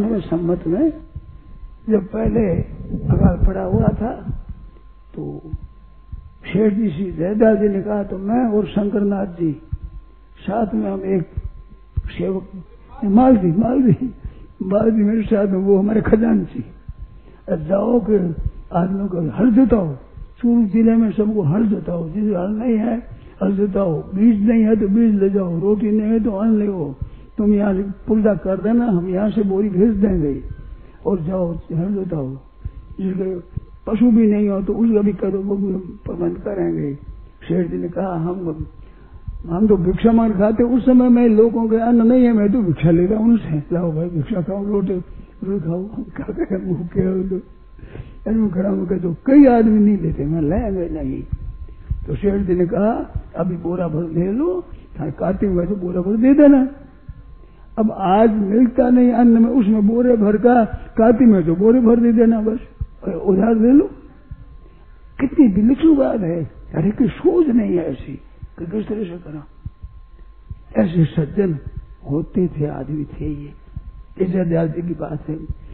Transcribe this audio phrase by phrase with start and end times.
[0.00, 0.92] पंचानवे सम्मत में,
[1.88, 2.44] जब पहले
[3.06, 4.12] अकाल पड़ा हुआ था
[5.12, 5.22] तो
[6.42, 9.52] शेठ जी सी जयदा जी ने कहा तो मैं और शंकरनाथ जी,
[10.40, 11.24] साथ में हम एक
[12.16, 13.96] सेवक मालदी मालदी
[14.62, 16.64] मालदी मेरे साथ में, वो हमारे खजान खजानची
[17.68, 18.16] जाओ के
[18.72, 19.88] आदमियों को हल जोताओ,
[20.40, 22.96] चूरू ज़िले में सबको हल जोताओ, जिसे हल नहीं है,
[23.42, 26.66] हल जोताओ, बीज नहीं है तो बीज ले जाओ, रोटी नहीं है तो अन्न ले
[27.40, 27.74] तुम यहाँ
[28.06, 30.34] पुलदा कर देना, हम यहाँ से बोरी भेज देंगे।
[31.00, 32.28] और जाओ हल जोताओ
[33.00, 33.28] जिसके
[33.86, 35.72] पशु भी नहीं हो तो उसका भी करो वो भी
[36.04, 36.94] प्रबंध करेंगे।
[37.48, 38.66] शेर जी ने कहा, हम
[39.40, 42.60] हम तो भिक्षा मार खाते, उस समय में लोगों के अन्न नहीं है, मैं तो
[42.62, 44.94] भिक्षा ले रहा हूँ, उनसे। लाओ भाई, भिक्षा खाओ, रोटी
[45.44, 46.54] रोटी खाओ, हम क्या के
[48.30, 51.22] हो खड़ा होकर तो कई आदमी नहीं लेते, मैं लेंगे नहीं।
[52.06, 52.92] तो शेर जी ने कहा,
[53.36, 54.64] अभी बोरा भर ले लो
[55.00, 56.60] कार्तिक में तो बोरा भर दे देना।
[57.80, 60.64] अब आज मिलता नहीं अन्न में, उसमें बोरे भर का
[60.96, 62.58] काती में तो बोरे भर दे देना बस।
[63.08, 63.90] उधार ले लो।
[65.20, 68.20] कितनी विलक्षण बात है। अरे, की सोच नहीं है ऐसी।
[68.58, 69.46] कि किस तरह से करा।
[70.82, 71.58] ऐसे सज्जन
[72.10, 73.52] होते थे, आदमी थे ये।
[74.20, 74.32] इस
[74.86, 75.69] की बात है।